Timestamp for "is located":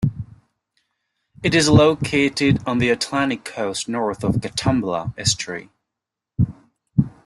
1.53-2.63